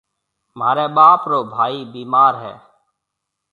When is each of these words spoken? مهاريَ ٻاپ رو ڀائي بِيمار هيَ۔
مهاريَ 0.57 0.85
ٻاپ 0.95 1.21
رو 1.31 1.39
ڀائي 1.55 1.79
بِيمار 1.93 2.33
هيَ۔ 2.43 2.53